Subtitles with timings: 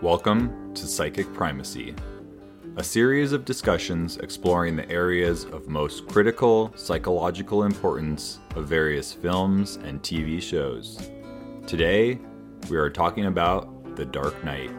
[0.00, 1.92] Welcome to Psychic Primacy,
[2.76, 9.74] a series of discussions exploring the areas of most critical psychological importance of various films
[9.82, 11.10] and TV shows.
[11.66, 12.20] Today,
[12.70, 14.70] we are talking about The Dark Knight.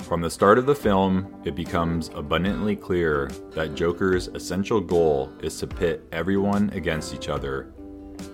[0.00, 5.58] From the start of the film, it becomes abundantly clear that Joker's essential goal is
[5.60, 7.72] to pit everyone against each other,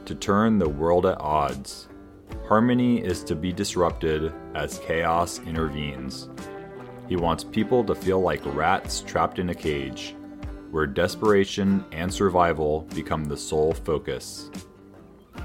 [0.07, 1.89] to turn the world at odds.
[2.47, 6.29] Harmony is to be disrupted as chaos intervenes.
[7.09, 10.15] He wants people to feel like rats trapped in a cage,
[10.71, 14.51] where desperation and survival become the sole focus.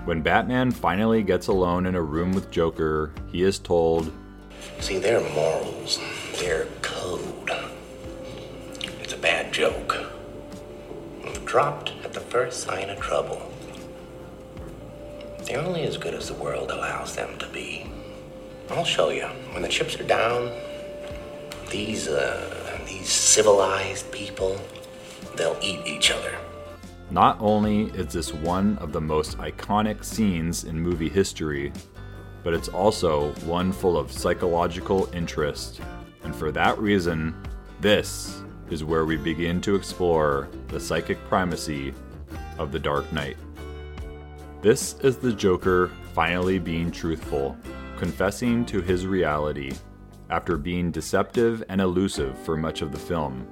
[0.06, 4.12] When Batman finally gets alone in a room with Joker, he is told
[4.80, 6.00] See, their morals,
[6.40, 7.52] their code.
[9.02, 9.96] It's a bad joke.
[11.46, 13.53] Dropped at the first sign of trouble.
[15.46, 17.92] They're only as good as the world allows them to be.
[18.70, 19.26] I'll show you.
[19.52, 20.52] When the chips are down,
[21.70, 24.60] these, uh, these civilized people,
[25.36, 26.34] they'll eat each other.
[27.12, 31.72] Not only is this one of the most iconic scenes in movie history,
[32.44, 35.82] but it's also one full of psychological interest.
[36.24, 37.36] And for that reason,
[37.82, 41.94] this is where we begin to explore the psychic primacy
[42.58, 43.38] of the Dark Knight.
[44.64, 47.58] This is the Joker finally being truthful,
[47.98, 49.74] confessing to his reality
[50.30, 53.46] after being deceptive and elusive for much of the film.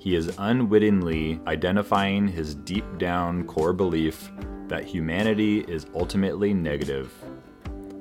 [0.00, 4.32] He is unwittingly identifying his deep down core belief
[4.66, 7.14] that humanity is ultimately negative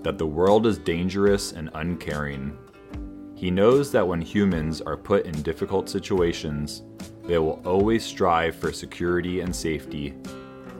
[0.01, 2.57] that the world is dangerous and uncaring.
[3.35, 6.81] He knows that when humans are put in difficult situations,
[7.25, 10.15] they will always strive for security and safety,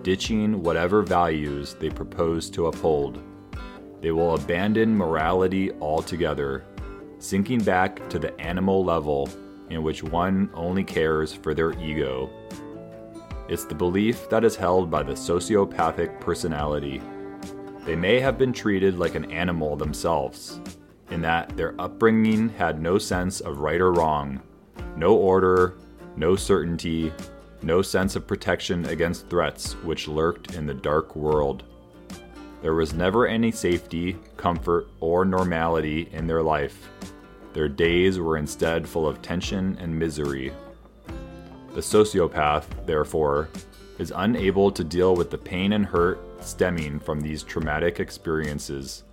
[0.03, 3.21] ditching whatever values they propose to uphold.
[4.01, 6.65] They will abandon morality altogether,
[7.19, 9.29] sinking back to the animal level
[9.69, 12.29] in which one only cares for their ego.
[13.47, 17.01] It's the belief that is held by the sociopathic personality
[17.85, 20.61] they may have been treated like an animal themselves,
[21.09, 24.41] in that their upbringing had no sense of right or wrong,
[24.95, 25.75] no order,
[26.15, 27.11] no certainty,
[27.63, 31.63] no sense of protection against threats which lurked in the dark world.
[32.61, 36.89] There was never any safety, comfort, or normality in their life.
[37.53, 40.53] Their days were instead full of tension and misery.
[41.73, 43.49] The sociopath, therefore,
[43.99, 49.03] is unable to deal with the pain and hurt stemming from these traumatic experiences.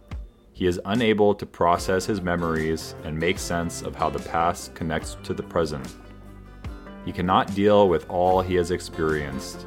[0.53, 5.17] He is unable to process his memories and make sense of how the past connects
[5.25, 5.89] to the present.
[7.05, 9.67] He cannot deal with all he has experienced,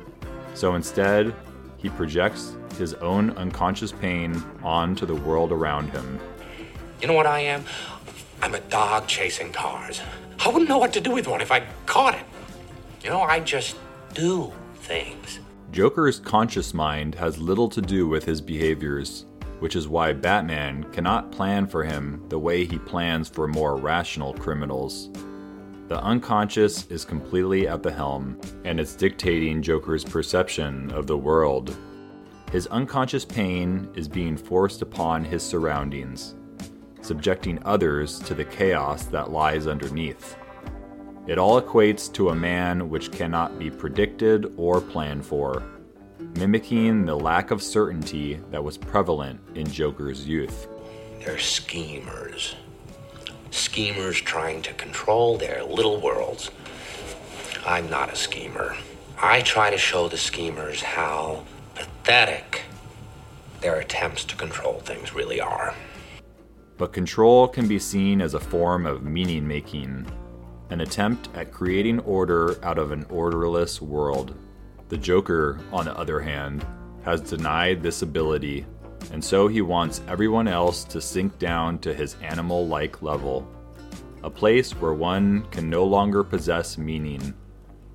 [0.53, 1.33] so instead,
[1.77, 6.19] he projects his own unconscious pain onto the world around him.
[7.01, 7.66] You know what I am?
[8.41, 10.01] I'm a dog chasing cars.
[10.39, 12.25] I wouldn't know what to do with one if I caught it.
[13.03, 13.75] You know, I just
[14.13, 15.39] do things.
[15.72, 19.25] Joker's conscious mind has little to do with his behaviors,
[19.59, 24.33] which is why Batman cannot plan for him the way he plans for more rational
[24.33, 25.09] criminals.
[25.93, 31.77] The unconscious is completely at the helm, and it's dictating Joker's perception of the world.
[32.51, 36.33] His unconscious pain is being forced upon his surroundings,
[37.01, 40.35] subjecting others to the chaos that lies underneath.
[41.27, 45.61] It all equates to a man which cannot be predicted or planned for,
[46.37, 50.67] mimicking the lack of certainty that was prevalent in Joker's youth.
[51.19, 52.55] They're schemers.
[53.73, 56.51] Schemers trying to control their little worlds.
[57.66, 58.78] I'm not a schemer.
[59.19, 62.61] I try to show the schemers how pathetic
[63.61, 65.73] their attempts to control things really are.
[66.78, 70.05] But control can be seen as a form of meaning making
[70.69, 74.35] an attempt at creating order out of an orderless world.
[74.90, 76.63] The Joker, on the other hand,
[77.05, 78.67] has denied this ability,
[79.11, 83.47] and so he wants everyone else to sink down to his animal like level,
[84.23, 87.34] a place where one can no longer possess meaning,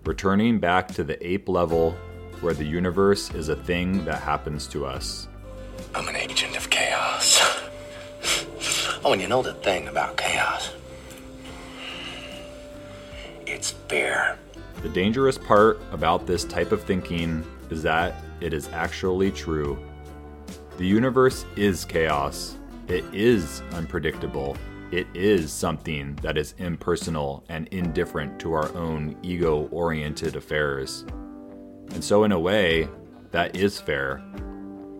[0.05, 1.93] returning back to the ape level
[2.41, 5.27] where the universe is a thing that happens to us.
[5.95, 7.41] I'm an agent of chaos.
[9.05, 10.73] oh, and you know the thing about chaos?
[13.47, 14.39] It's fair.
[14.83, 19.79] The dangerous part about this type of thinking is that it is actually true.
[20.77, 22.57] The universe is chaos.
[22.87, 24.57] It is unpredictable.
[24.91, 31.05] It is something that is impersonal and indifferent to our own ego oriented affairs.
[31.91, 32.89] And so, in a way,
[33.31, 34.23] that is fair.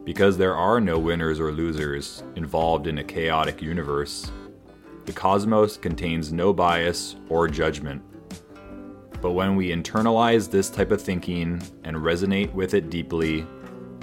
[0.05, 4.31] Because there are no winners or losers involved in a chaotic universe.
[5.07, 8.03] The cosmos contains no bias or judgment.
[9.23, 13.47] But when we internalize this type of thinking and resonate with it deeply,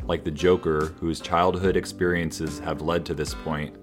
[0.08, 3.76] like the Joker whose childhood experiences have led to this point,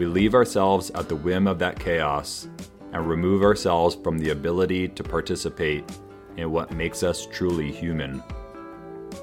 [0.00, 2.48] we leave ourselves at the whim of that chaos
[2.94, 5.84] and remove ourselves from the ability to participate
[6.38, 8.22] in what makes us truly human.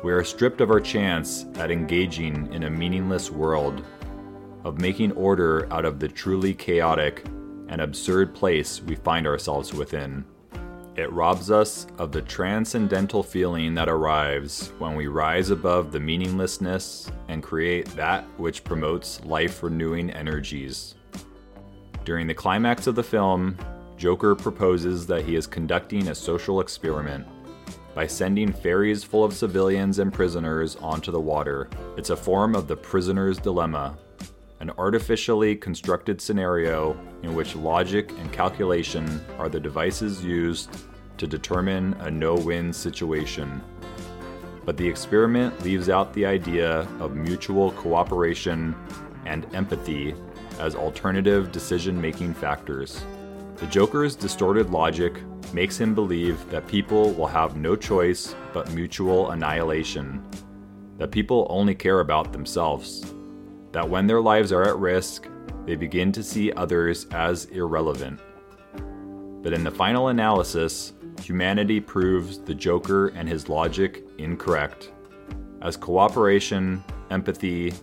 [0.03, 3.83] We are stripped of our chance at engaging in a meaningless world,
[4.65, 7.25] of making order out of the truly chaotic
[7.69, 10.23] and absurd place we find ourselves within.
[10.97, 17.11] It robs us of the transcendental feeling that arrives when we rise above the meaninglessness
[17.27, 20.95] and create that which promotes life renewing energies.
[22.03, 23.59] During the climax of the film,
[23.95, 27.27] Joker proposes that he is conducting a social experiment
[27.93, 31.69] by sending ferries full of civilians and prisoners onto the water.
[31.95, 33.95] It's a form of the prisoner's dilemma,
[34.59, 40.69] an artificially constructed scenario in which logic and calculation are the devices used
[41.17, 43.61] to determine a no win situation.
[44.65, 48.75] But the experiment leaves out the idea of mutual cooperation
[49.25, 50.15] and empathy
[50.59, 53.03] as alternative decision making factors.
[53.57, 55.21] The Joker's distorted logic
[55.53, 60.23] makes him believe that people will have no choice but mutual annihilation,
[60.97, 63.13] that people only care about themselves
[63.71, 65.27] that when their lives are at risk,
[65.65, 68.19] they begin to see others as irrelevant.
[69.43, 74.91] But in the final analysis, humanity proves the Joker and his logic incorrect,
[75.61, 77.73] as cooperation, empathy,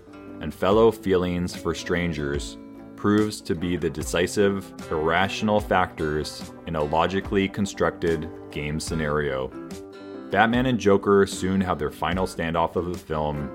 [0.41, 2.59] and fellow feelings for strangers
[2.97, 9.49] proves to be the decisive, irrational factors in a logically constructed game scenario.
[10.31, 13.51] Batman and Joker soon have their final standoff of the film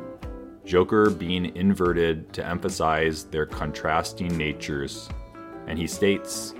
[0.70, 5.10] Joker being inverted to emphasize their contrasting natures.
[5.66, 6.54] And he states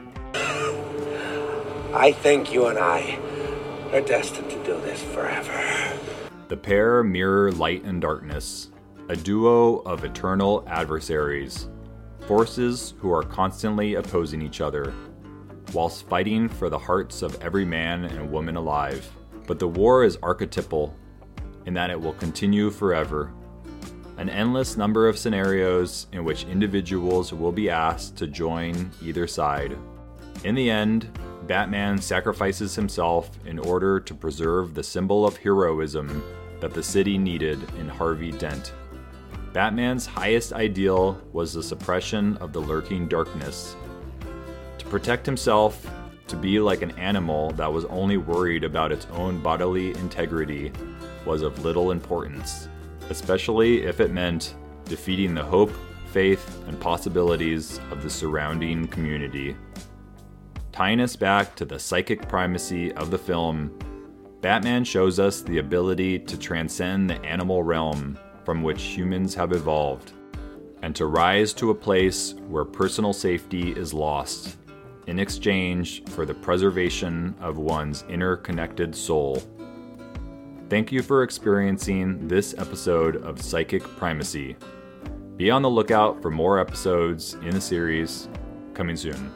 [1.94, 3.20] I think you and I
[3.94, 6.00] are destined to do this forever.
[6.48, 8.72] The pair mirror light and darkness,
[9.10, 11.70] a duo of eternal adversaries,
[12.28, 14.92] forces who are constantly opposing each other,
[15.72, 19.08] whilst fighting for the hearts of every man and woman alive.
[19.46, 20.96] But the war is archetypal
[21.68, 23.32] in that it will continue forever
[24.20, 29.78] an endless number of scenarios in which individuals will be asked to join either side.
[30.44, 31.10] In the end,
[31.48, 36.22] Batman sacrifices himself in order to preserve the symbol of heroism
[36.60, 38.74] that the city needed in Harvey Dent.
[39.54, 43.78] Batman's highest ideal was the suppression of the lurking darkness.
[44.80, 45.90] To protect himself,
[46.28, 50.74] to be like an animal that was only worried about its own bodily integrity,
[51.26, 52.68] was of little importance
[53.10, 55.72] especially if it meant defeating the hope,
[56.08, 59.56] faith, and possibilities of the surrounding community.
[60.72, 63.78] Tying us back to the psychic primacy of the film,
[64.42, 70.14] Batman shows us the ability to transcend the animal realm from which humans have evolved,
[70.82, 74.58] and to rise to a place where personal safety is lost
[75.08, 79.42] in exchange for the preservation of one's interconnected soul.
[80.70, 84.56] Thank you for experiencing this episode of Psychic Primacy.
[85.36, 88.30] Be on the lookout for more episodes in the series
[88.76, 89.32] coming soon.